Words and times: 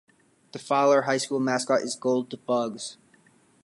The 0.53 0.57
Fowler 0.57 1.03
High 1.03 1.17
School 1.17 1.39
mascot 1.39 1.81
is 1.83 1.95
Goldbugs. 1.95 2.97